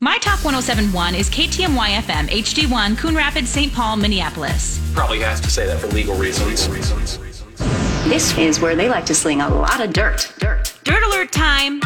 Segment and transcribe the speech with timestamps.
[0.00, 3.72] My Talk 1071 is KTMY FM, HD1, Coon Rapids, St.
[3.72, 4.78] Paul, Minneapolis.
[4.92, 6.68] Probably has to say that for legal reasons.
[8.04, 10.34] This is where they like to sling a lot of dirt.
[10.38, 10.74] Dirt.
[10.84, 11.80] Dirt Alert time.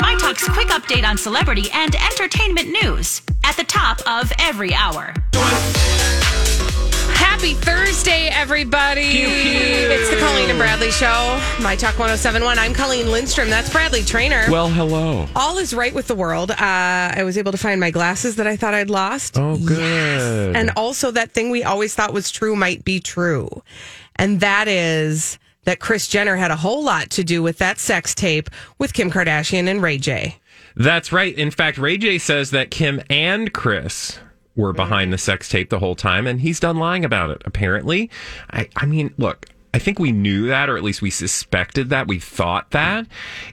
[0.00, 5.12] My Talk's quick update on celebrity and entertainment news at the top of every hour.
[7.20, 9.02] Happy Thursday, everybody.
[9.02, 11.38] It's the Colleen and Bradley Show.
[11.62, 12.58] My Talk 1071.
[12.58, 13.50] I'm Colleen Lindstrom.
[13.50, 14.46] That's Bradley Traynor.
[14.50, 15.26] Well, hello.
[15.36, 16.50] All is right with the world.
[16.50, 19.38] Uh, I was able to find my glasses that I thought I'd lost.
[19.38, 20.56] Oh, good.
[20.56, 23.62] And also, that thing we always thought was true might be true.
[24.16, 28.14] And that is that Kris Jenner had a whole lot to do with that sex
[28.14, 30.38] tape with Kim Kardashian and Ray J.
[30.74, 31.34] That's right.
[31.36, 34.18] In fact, Ray J says that Kim and Kris
[34.60, 38.10] were behind the sex tape the whole time, and he's done lying about it, apparently.
[38.50, 42.08] I, I mean, look, I think we knew that, or at least we suspected that.
[42.08, 43.06] We thought that.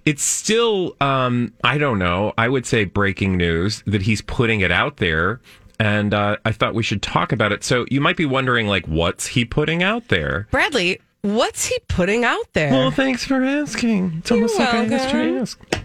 [0.06, 4.72] It's still, um, I don't know, I would say breaking news that he's putting it
[4.72, 5.42] out there.
[5.80, 7.64] And uh, I thought we should talk about it.
[7.64, 10.48] So you might be wondering, like, what's he putting out there?
[10.50, 12.72] Bradley, what's he putting out there?
[12.72, 14.16] Well, thanks for asking.
[14.18, 15.77] It's almost like I asked you to ask.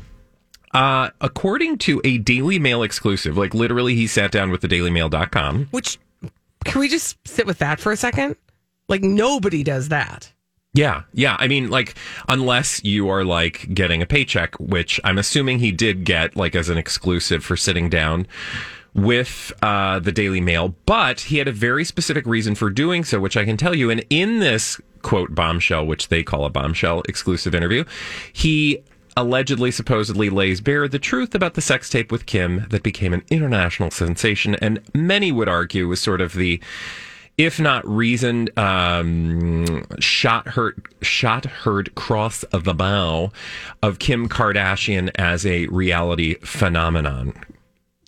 [0.73, 5.69] Uh, according to a Daily Mail exclusive, like literally, he sat down with the DailyMail.com.
[5.71, 5.99] Which,
[6.65, 8.37] can we just sit with that for a second?
[8.89, 10.33] Like, nobody does that.
[10.75, 11.37] Yeah, yeah.
[11.39, 11.95] I mean, like,
[12.29, 16.71] unless you are like getting a paycheck, which I'm assuming he did get, like, as
[16.71, 18.27] an exclusive for sitting down
[18.95, 20.75] with uh, the Daily Mail.
[20.87, 23.91] But he had a very specific reason for doing so, which I can tell you.
[23.91, 27.85] And in this quote bombshell, which they call a bombshell exclusive interview,
[28.33, 28.83] he
[29.17, 33.23] allegedly, supposedly lays bare the truth about the sex tape with Kim that became an
[33.31, 36.61] international sensation, and many would argue was sort of the,
[37.39, 43.31] if not reasoned, um, shot heard, shot heard cross of the bow
[43.83, 47.35] of Kim Kardashian as a reality phenomenon.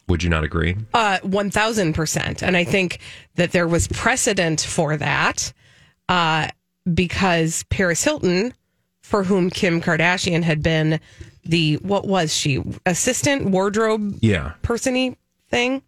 [0.09, 0.76] Would you not agree?
[0.93, 2.43] Uh, 1000%.
[2.43, 2.98] And I think
[3.37, 5.53] that there was precedent for that
[6.10, 6.48] uh,
[6.93, 8.53] because Paris Hilton
[9.04, 10.98] for whom Kim Kardashian had been
[11.44, 12.62] the what was she?
[12.87, 14.53] Assistant wardrobe Yeah.
[14.62, 15.19] persony
[15.50, 15.82] thing?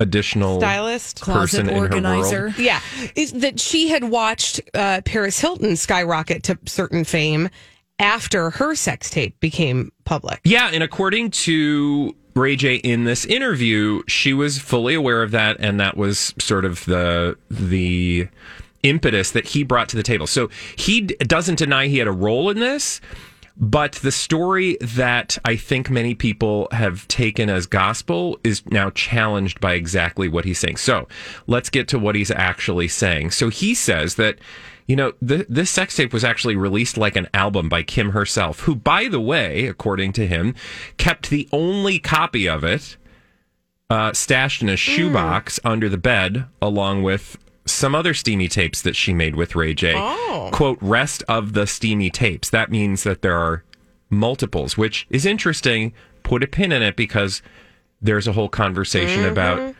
[0.00, 1.20] Additional stylist?
[1.22, 2.58] person in her world.
[2.58, 2.80] yeah.
[3.14, 7.50] Is that she had watched uh, Paris Hilton skyrocket to certain fame
[7.98, 10.40] after her sex tape became public.
[10.44, 15.56] Yeah, and according to Ray J in this interview, she was fully aware of that,
[15.60, 18.28] and that was sort of the the
[18.82, 20.26] impetus that he brought to the table.
[20.26, 23.00] So he d- doesn't deny he had a role in this,
[23.56, 29.60] but the story that I think many people have taken as gospel is now challenged
[29.60, 30.76] by exactly what he's saying.
[30.76, 31.08] So
[31.46, 33.30] let's get to what he's actually saying.
[33.32, 34.38] So he says that.
[34.88, 38.60] You know, the, this sex tape was actually released like an album by Kim herself,
[38.60, 40.54] who, by the way, according to him,
[40.96, 42.96] kept the only copy of it
[43.90, 48.96] uh, stashed in a shoebox under the bed, along with some other steamy tapes that
[48.96, 49.94] she made with Ray J.
[49.96, 50.50] Oh.
[50.52, 52.50] Quote, rest of the steamy tapes.
[52.50, 53.64] That means that there are
[54.08, 55.92] multiples, which is interesting.
[56.22, 57.42] Put a pin in it because
[58.00, 59.32] there's a whole conversation mm-hmm.
[59.32, 59.74] about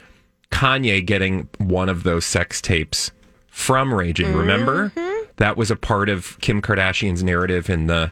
[0.51, 3.11] Kanye getting one of those sex tapes
[3.49, 4.25] from Ray J.
[4.33, 4.91] Remember?
[4.91, 5.31] Mm-hmm.
[5.37, 8.11] That was a part of Kim Kardashian's narrative in the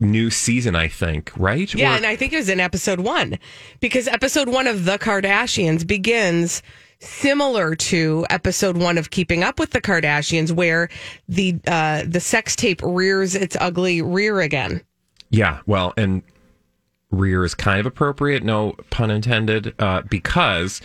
[0.00, 1.72] new season, I think, right?
[1.74, 3.38] yeah Or- and I think it was in episode one
[3.80, 6.62] because episode one of the Kardashians begins
[7.00, 10.88] similar to episode one of Keeping Up with the Kardashians where
[11.28, 14.82] the uh, the sex tape rears its ugly rear again
[15.30, 16.22] Yeah, well, and
[17.10, 20.80] rear is kind of appropriate, no pun intended, uh, because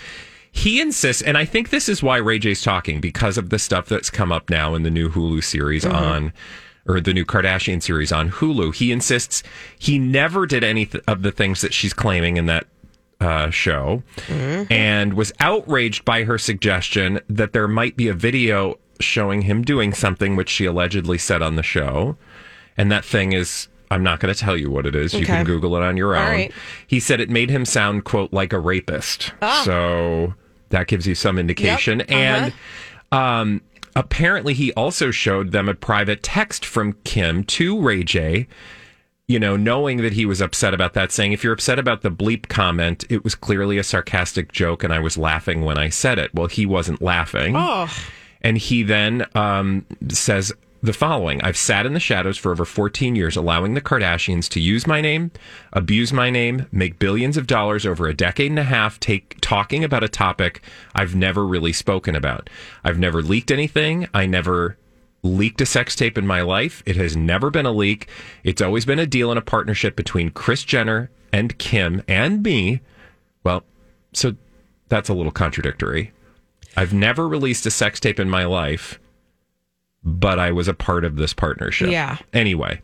[0.51, 3.87] he insists, and I think this is why Ray J's talking because of the stuff
[3.87, 6.33] that's come up now in the new Hulu series on,
[6.85, 8.75] or the new Kardashian series on Hulu.
[8.75, 9.43] He insists
[9.79, 12.67] he never did any th- of the things that she's claiming in that
[13.21, 19.43] uh, show and was outraged by her suggestion that there might be a video showing
[19.43, 22.17] him doing something which she allegedly said on the show.
[22.77, 25.13] And that thing is, I'm not going to tell you what it is.
[25.13, 26.25] You can Google it on your own.
[26.25, 26.53] Right.
[26.87, 29.33] He said it made him sound, quote, like a rapist.
[29.63, 30.33] So
[30.69, 32.01] that gives you some indication.
[32.01, 32.13] Uh-huh.
[32.13, 32.53] And
[33.11, 33.61] um,
[33.95, 38.47] apparently, he also showed them a private text from Kim to Ray J.
[39.31, 42.11] You know, knowing that he was upset about that, saying, if you're upset about the
[42.11, 46.19] bleep comment, it was clearly a sarcastic joke and I was laughing when I said
[46.19, 46.35] it.
[46.35, 47.55] Well, he wasn't laughing.
[47.55, 47.89] Oh,
[48.41, 50.51] And he then um, says
[50.83, 54.59] the following I've sat in the shadows for over 14 years, allowing the Kardashians to
[54.59, 55.31] use my name,
[55.71, 59.81] abuse my name, make billions of dollars over a decade and a half, take, talking
[59.81, 60.61] about a topic
[60.93, 62.49] I've never really spoken about.
[62.83, 64.09] I've never leaked anything.
[64.13, 64.77] I never
[65.23, 66.81] leaked a sex tape in my life.
[66.85, 68.09] It has never been a leak.
[68.43, 72.81] It's always been a deal and a partnership between Kris Jenner and Kim and me.
[73.43, 73.63] Well,
[74.13, 74.35] so
[74.89, 76.11] that's a little contradictory.
[76.75, 78.99] I've never released a sex tape in my life,
[80.03, 81.91] but I was a part of this partnership.
[81.91, 82.17] Yeah.
[82.33, 82.81] Anyway,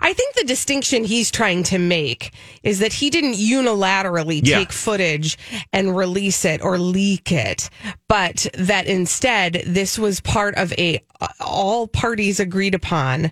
[0.00, 2.32] I think the distinction he's trying to make
[2.62, 4.58] is that he didn't unilaterally Yeah.
[4.58, 5.36] take footage
[5.72, 7.68] and release it or leak it,
[8.08, 11.00] but that instead this was part of a
[11.40, 13.30] all parties agreed upon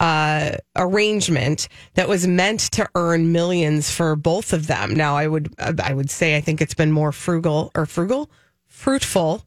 [0.00, 4.94] uh, arrangement that was meant to earn millions for both of them.
[4.94, 8.30] Now, I would I would say I think it's been more frugal or frugal,
[8.66, 9.44] fruitful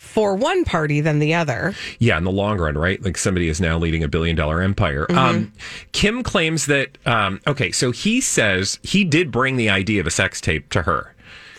[0.00, 1.74] for one party than the other.
[1.98, 3.00] yeah, in the long run, right?
[3.04, 5.06] Like somebody is now leading a billion dollar empire.
[5.10, 5.52] Um,
[5.92, 10.10] Kim claims that, um, okay, so he says he did bring the idea of a
[10.10, 11.14] sex tape to her.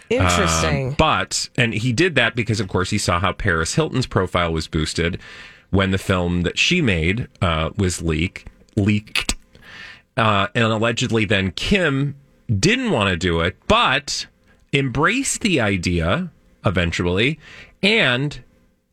[0.09, 0.89] Interesting.
[0.89, 4.51] Um, but, and he did that because, of course, he saw how Paris Hilton's profile
[4.51, 5.21] was boosted
[5.69, 9.35] when the film that she made uh, was leak, leaked.
[10.17, 12.15] Uh, and allegedly, then Kim
[12.49, 14.25] didn't want to do it, but
[14.73, 16.31] embraced the idea
[16.65, 17.39] eventually
[17.83, 18.43] and,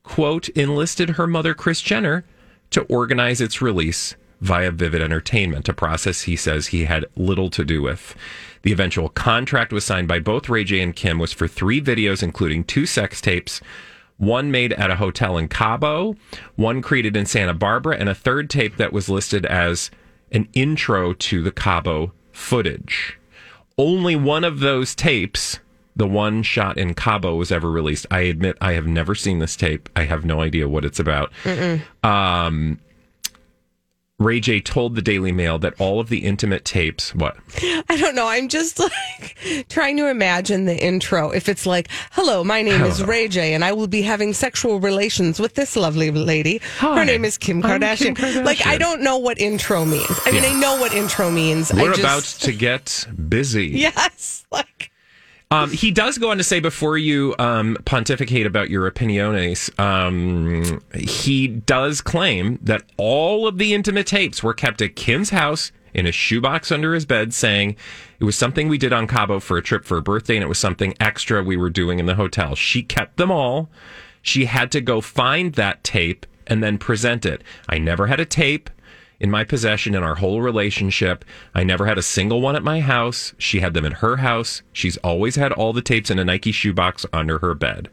[0.02, 2.25] quote, enlisted her mother, Kris Jenner,
[2.70, 7.64] to organize its release via Vivid Entertainment, a process he says he had little to
[7.64, 8.14] do with.
[8.62, 12.23] The eventual contract was signed by both Ray J and Kim was for three videos,
[12.23, 13.61] including two sex tapes,
[14.17, 16.17] one made at a hotel in Cabo,
[16.56, 19.91] one created in Santa Barbara, and a third tape that was listed as
[20.32, 23.19] an intro to the Cabo footage.
[23.76, 25.61] Only one of those tapes,
[25.98, 28.06] the one shot in Cabo, was ever released.
[28.10, 29.88] I admit I have never seen this tape.
[29.94, 31.32] I have no idea what it's about.
[32.02, 32.78] Um,
[34.20, 37.36] Ray J told the Daily Mail that all of the intimate tapes, what?
[37.88, 38.26] I don't know.
[38.26, 41.30] I'm just like trying to imagine the intro.
[41.30, 44.80] If it's like, hello, my name is Ray J, and I will be having sexual
[44.80, 46.60] relations with this lovely lady.
[46.78, 48.44] Hi, Her name is Kim I'm Kardashian.
[48.44, 50.06] Like, I don't know what intro means.
[50.26, 50.50] I mean, Yeah.
[50.50, 51.72] I know what intro means.
[51.72, 53.68] We're just, about to get busy.
[53.88, 54.44] Yes.
[54.50, 54.88] Like,
[55.50, 60.82] Um, he does go on to say before you um, pontificate about your opiniones, um,
[60.94, 66.06] he does claim that all of the intimate tapes were kept at Kim's house in
[66.06, 67.76] a shoebox under his bed, saying
[68.20, 70.48] it was something we did on Cabo for a trip for a birthday, and it
[70.48, 72.54] was something extra we were doing in the hotel.
[72.54, 73.70] She kept them all.
[74.20, 77.42] She had to go find that tape and then present it.
[77.68, 78.68] I never had a tape
[79.20, 81.25] in my possession in our whole relationship.
[81.55, 83.35] I never had a single one at my house.
[83.38, 84.62] She had them in her house.
[84.73, 87.88] She's always had all the tapes in a Nike shoebox under her bed.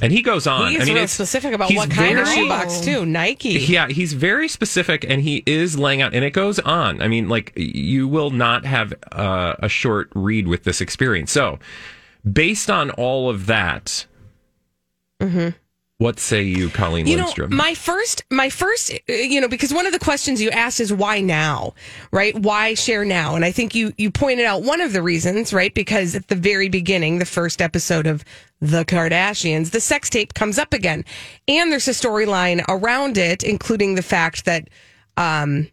[0.00, 0.72] And he goes on.
[0.72, 3.06] he's I mean, real it's- specific about what kind of very- shoebox, too.
[3.06, 3.48] Nike.
[3.50, 7.00] Yeah, he's very specific, and he is laying out, and it goes on.
[7.00, 11.32] I mean, like you will not have uh, a short read with this experience.
[11.32, 11.58] So,
[12.30, 14.04] based on all of that,
[15.98, 17.06] what say you, Colleen.
[17.06, 17.56] You know, Lindstrom?
[17.56, 20.92] my first, my first, uh, you know, because one of the questions you asked is
[20.92, 21.72] why now,
[22.10, 22.38] right?
[22.38, 23.34] Why share now?
[23.34, 25.72] And I think you you pointed out one of the reasons, right?
[25.72, 28.24] Because at the very beginning, the first episode of
[28.60, 31.02] The Kardashians, the sex tape comes up again,
[31.48, 34.68] and there's a storyline around it, including the fact that
[35.16, 35.68] um,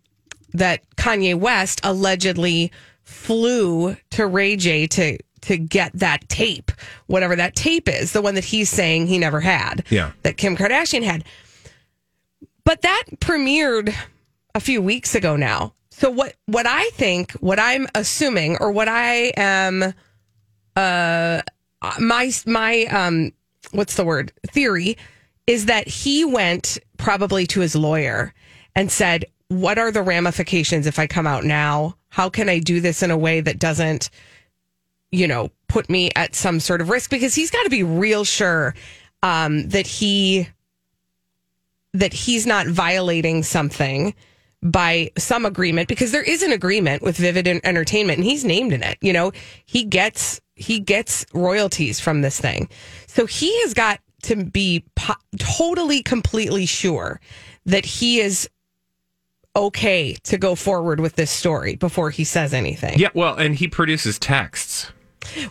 [0.54, 2.72] that Kanye West allegedly
[3.04, 6.72] flew to Ray J to to get that tape,
[7.08, 10.12] whatever that tape is, the one that he's saying he never had, Yeah.
[10.24, 11.24] that Kim Kardashian had.
[12.66, 13.94] But that premiered
[14.56, 15.74] a few weeks ago now.
[15.90, 19.94] So what what I think, what I'm assuming, or what I am,
[20.76, 21.42] uh,
[22.00, 23.32] my my um,
[23.72, 24.98] what's the word theory
[25.46, 28.34] is that he went probably to his lawyer
[28.76, 31.96] and said, "What are the ramifications if I come out now?
[32.10, 34.10] How can I do this in a way that doesn't,
[35.14, 38.24] you know, put me at some sort of risk?" Because he's got to be real
[38.24, 38.76] sure
[39.22, 40.48] um, that he
[41.94, 44.14] that he's not violating something
[44.64, 48.82] by some agreement because there is an agreement with Vivid Entertainment and he's named in
[48.82, 48.98] it.
[49.02, 49.32] You know,
[49.66, 52.70] he gets he gets royalties from this thing.
[53.08, 57.20] So he has got to be po- totally completely sure
[57.66, 58.50] that he is
[59.56, 62.98] okay to go forward with this story before he says anything.
[62.98, 64.92] Yeah, well, and he produces texts.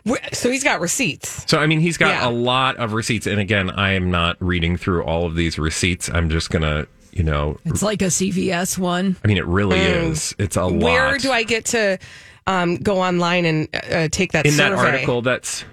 [0.04, 1.44] We're- So he's got receipts.
[1.50, 2.28] So I mean, he's got Yeah.
[2.28, 3.26] a lot of receipts.
[3.26, 6.08] And again, I am not reading through all of these receipts.
[6.12, 9.16] I'm just gonna, you know, It's like a CVS one.
[9.24, 10.34] I mean, it really is.
[10.38, 10.72] It's a lot.
[10.72, 10.82] Mm.
[10.82, 11.98] Where do I get to
[12.46, 15.22] um, go online and uh, take that in that article?
[15.22, 15.64] That's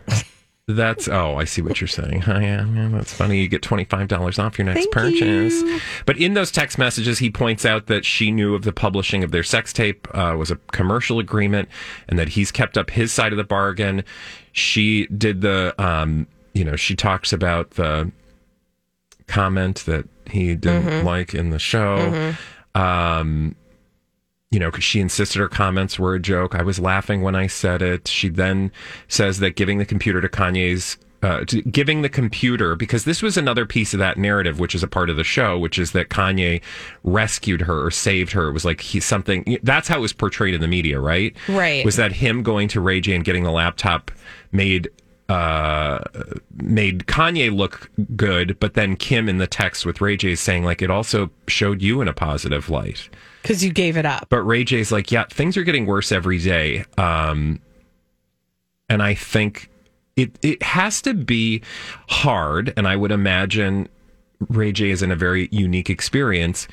[0.75, 1.07] that's.
[1.07, 2.23] Oh, I see what you're saying.
[2.27, 3.39] Oh, yeah, yeah, that's funny.
[3.41, 5.61] You get twenty five dollars off your next Thank purchase.
[5.61, 5.79] you.
[6.05, 9.31] But in those text messages, he points out that she knew of the publishing of
[9.31, 11.69] their sex tape uh, was a commercial agreement,
[12.07, 14.03] and that he's kept up his side of the bargain.
[14.51, 18.11] She did the, um, you know, she talks about the
[19.27, 21.05] comment that he didn't Mm-hmm.
[21.07, 22.33] like in the show.
[22.75, 23.55] Um,
[24.51, 26.55] you know, 'cause she insisted her comments were a joke.
[26.55, 28.07] I was laughing when I said it.
[28.07, 28.71] She then
[29.07, 33.37] says that giving the computer to Kanye's, uh, to, giving the computer, because this was
[33.37, 36.09] another piece of that narrative, which is a part of the show, which is that
[36.09, 36.61] Kanye
[37.03, 38.47] rescued her or saved her.
[38.47, 41.35] It was like he's something, that's how it was portrayed in the media, right?
[41.47, 41.85] Right.
[41.85, 44.11] Was that him going to Ray J and getting the laptop
[44.51, 44.89] made
[45.27, 45.99] uh,
[46.55, 50.81] made Kanye look good, but then Kim in the text with Ray J saying like
[50.81, 53.09] it also showed you in a positive light.
[53.41, 54.27] Because you gave it up.
[54.29, 56.85] But Ray J's like, yeah, things are getting worse every day.
[56.97, 57.59] Um,
[58.89, 59.69] and I think
[60.15, 61.61] it it has to be
[62.09, 63.87] hard, and I would imagine
[64.49, 66.67] Ray J is in a very unique experience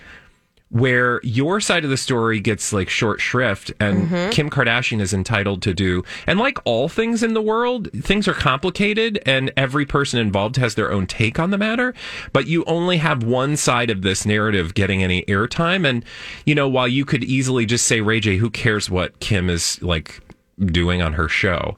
[0.70, 4.30] where your side of the story gets like short shrift and mm-hmm.
[4.30, 6.02] Kim Kardashian is entitled to do.
[6.26, 10.74] And like all things in the world things are complicated and every person involved has
[10.74, 11.94] their own take on the matter.
[12.32, 15.88] But you only have one side of this narrative getting any airtime.
[15.88, 16.04] And
[16.44, 19.80] you know while you could easily just say Ray J who cares what Kim is
[19.82, 20.20] like
[20.64, 21.76] doing on her show?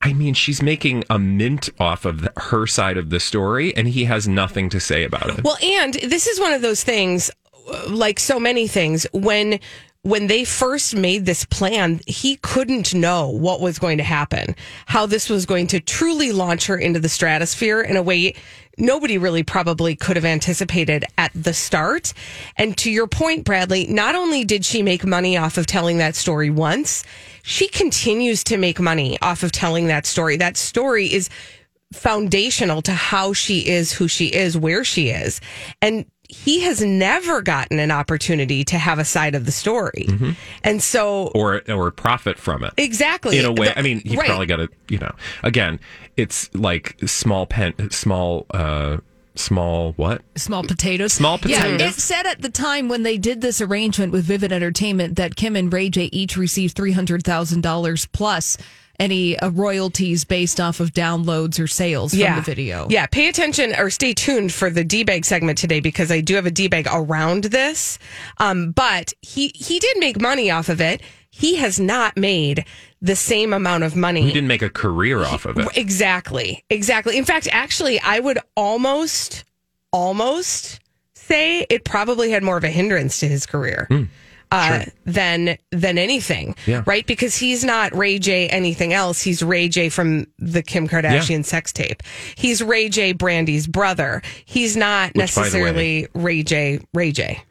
[0.00, 3.88] I mean, she's making a mint off of the, her side of the story, and
[3.88, 5.42] he has nothing to say about it.
[5.42, 7.32] Well, and this is one of those things,
[7.88, 9.60] like so many things, when
[10.02, 14.54] when they first made this plan, he couldn't know what was going to happen,
[14.86, 18.34] how this was going to truly launch her into the stratosphere in a way
[18.78, 22.14] nobody really probably could have anticipated at the start.
[22.56, 26.14] And to your point, Bradley, not only did she make money off of telling that
[26.14, 27.04] story once,
[27.42, 30.36] she continues to make money off of telling that story.
[30.36, 31.28] That story is
[31.92, 35.40] foundational to how she is who she is, where she is.
[35.82, 40.06] And he has never gotten an opportunity to have a side of the story.
[40.62, 42.74] And so or or profit from it.
[42.76, 43.68] exactly in a way.
[43.68, 44.26] The- I mean, he right.
[44.26, 45.80] probably got to, you know, again,
[46.16, 48.98] it's like small pen, small, uh,
[49.36, 50.20] small what?
[50.36, 51.12] Small potatoes.
[51.14, 51.96] Small Yeah, potatoes.
[51.96, 55.56] it said at the time when they did this arrangement with Vivid Entertainment that Kim
[55.56, 58.58] and Ray J each received three hundred thousand dollars plus
[58.98, 62.86] any uh, royalties based off of downloads or sales from the video.
[62.90, 66.34] Yeah, pay attention or stay tuned for the D bag segment today because I do
[66.34, 67.98] have a bag around this.
[68.38, 71.02] Um, but he he did make money off of it.
[71.30, 72.64] He has not made
[73.00, 74.22] the same amount of money.
[74.22, 75.68] He didn't make a career off of it.
[75.76, 76.64] Exactly.
[76.68, 77.16] Exactly.
[77.16, 79.44] In fact, actually, I would almost,
[79.92, 80.80] almost
[81.14, 83.86] say it probably had more of a hindrance to his career.
[84.50, 86.82] Uh, than than anything, Yeah.
[86.86, 87.06] right?
[87.06, 89.20] Because he's not Ray J anything else.
[89.20, 92.02] He's Ray J from the Kim Kardashian sex tape.
[92.34, 94.22] He's Ray J Brandy's brother.
[94.44, 97.42] He's not Which, necessarily Ray J Ray J.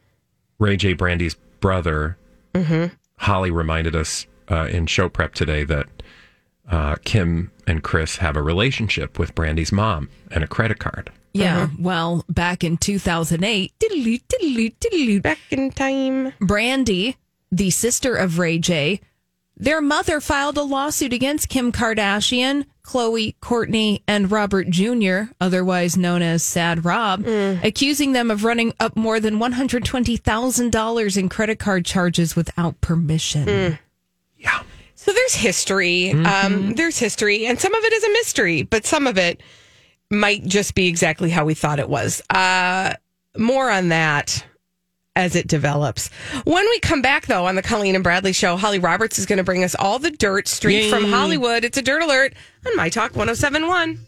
[0.58, 0.92] Ray J.
[0.94, 2.16] Brandy's brother,
[2.54, 2.94] Mm-hmm.
[3.18, 5.86] Holly, reminded us uh, in show prep today that
[6.70, 11.10] uh, Kim and Kris have a relationship with Brandy's mom and a credit card.
[11.32, 11.62] Yeah.
[11.64, 11.76] Uh-huh.
[11.78, 16.32] Well, back in 2008, diddly, diddly, diddly, Back in time.
[16.40, 17.16] Brandy,
[17.50, 19.00] the sister of Ray J,
[19.56, 26.22] their mother filed a lawsuit against Kim Kardashian, Khloe, Kourtney, and Robert Jr., otherwise known
[26.22, 32.36] as Sad Rob, accusing them of running up more than $120,000 in credit card charges
[32.36, 33.78] without permission.
[34.36, 34.62] Yeah.
[34.94, 36.12] So there's history.
[36.12, 39.42] Um, there's history, and some of it is a mystery, but some of it
[40.10, 42.22] might just be exactly how we thought it was.
[42.30, 42.94] Uh,
[43.36, 44.44] more on that
[45.16, 46.08] as it develops.
[46.44, 49.38] When we come back, though, on the Colleen and Bradley show, Holly Roberts is going
[49.38, 51.64] to bring us all the dirt straight from Hollywood.
[51.64, 52.34] It's a dirt alert
[52.66, 53.98] on My Talk 1071.